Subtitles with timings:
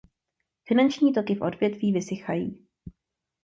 [0.67, 2.67] Finanční toky v odvětví vysychají.